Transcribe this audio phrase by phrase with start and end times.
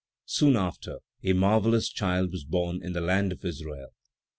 [0.25, 3.89] Soon after, a marvellous child was born in the land of Israel.